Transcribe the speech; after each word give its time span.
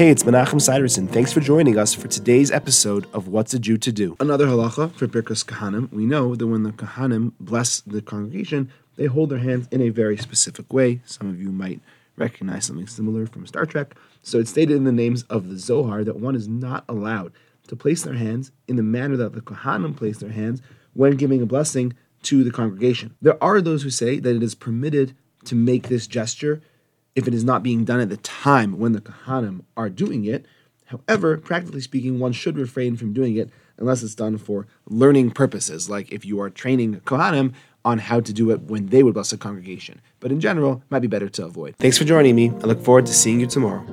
Hey, 0.00 0.08
it's 0.08 0.22
Menachem 0.22 0.62
Siderson. 0.62 1.06
Thanks 1.06 1.30
for 1.30 1.40
joining 1.40 1.76
us 1.76 1.92
for 1.92 2.08
today's 2.08 2.50
episode 2.50 3.06
of 3.12 3.28
What's 3.28 3.52
a 3.52 3.58
Jew 3.58 3.76
to 3.76 3.92
Do. 3.92 4.16
Another 4.18 4.46
halacha 4.46 4.90
for 4.92 5.06
Birkas 5.06 5.44
Kohanim. 5.44 5.92
We 5.92 6.06
know 6.06 6.34
that 6.34 6.46
when 6.46 6.62
the 6.62 6.72
Kohanim 6.72 7.32
bless 7.38 7.82
the 7.82 8.00
congregation, 8.00 8.72
they 8.96 9.04
hold 9.04 9.28
their 9.28 9.40
hands 9.40 9.68
in 9.70 9.82
a 9.82 9.90
very 9.90 10.16
specific 10.16 10.72
way. 10.72 11.02
Some 11.04 11.28
of 11.28 11.38
you 11.38 11.52
might 11.52 11.82
recognize 12.16 12.64
something 12.64 12.86
similar 12.86 13.26
from 13.26 13.46
Star 13.46 13.66
Trek. 13.66 13.94
So 14.22 14.38
it's 14.38 14.48
stated 14.48 14.74
in 14.74 14.84
the 14.84 14.90
names 14.90 15.24
of 15.24 15.50
the 15.50 15.58
Zohar 15.58 16.02
that 16.04 16.16
one 16.16 16.34
is 16.34 16.48
not 16.48 16.86
allowed 16.88 17.34
to 17.68 17.76
place 17.76 18.02
their 18.02 18.14
hands 18.14 18.52
in 18.68 18.76
the 18.76 18.82
manner 18.82 19.18
that 19.18 19.34
the 19.34 19.42
Kohanim 19.42 19.94
place 19.94 20.16
their 20.16 20.32
hands 20.32 20.62
when 20.94 21.18
giving 21.18 21.42
a 21.42 21.46
blessing 21.46 21.92
to 22.22 22.42
the 22.42 22.50
congregation. 22.50 23.16
There 23.20 23.36
are 23.44 23.60
those 23.60 23.82
who 23.82 23.90
say 23.90 24.18
that 24.18 24.34
it 24.34 24.42
is 24.42 24.54
permitted 24.54 25.14
to 25.44 25.54
make 25.54 25.88
this 25.88 26.06
gesture 26.06 26.62
if 27.14 27.26
it 27.26 27.34
is 27.34 27.44
not 27.44 27.62
being 27.62 27.84
done 27.84 28.00
at 28.00 28.08
the 28.08 28.16
time 28.18 28.78
when 28.78 28.92
the 28.92 29.00
Kohanim 29.00 29.62
are 29.76 29.90
doing 29.90 30.24
it. 30.24 30.46
However, 30.86 31.36
practically 31.36 31.80
speaking, 31.80 32.18
one 32.18 32.32
should 32.32 32.58
refrain 32.58 32.96
from 32.96 33.12
doing 33.12 33.36
it 33.36 33.50
unless 33.78 34.02
it's 34.02 34.14
done 34.14 34.38
for 34.38 34.66
learning 34.86 35.30
purposes, 35.30 35.88
like 35.88 36.12
if 36.12 36.24
you 36.24 36.40
are 36.40 36.50
training 36.50 37.00
Kohanim 37.00 37.54
on 37.84 37.98
how 37.98 38.20
to 38.20 38.32
do 38.32 38.50
it 38.50 38.62
when 38.62 38.86
they 38.86 39.02
would 39.02 39.14
bless 39.14 39.32
a 39.32 39.38
congregation. 39.38 40.00
But 40.20 40.32
in 40.32 40.40
general, 40.40 40.82
might 40.90 41.00
be 41.00 41.08
better 41.08 41.28
to 41.30 41.46
avoid. 41.46 41.76
Thanks 41.76 41.96
for 41.96 42.04
joining 42.04 42.34
me. 42.36 42.50
I 42.50 42.66
look 42.66 42.84
forward 42.84 43.06
to 43.06 43.14
seeing 43.14 43.40
you 43.40 43.46
tomorrow. 43.46 43.84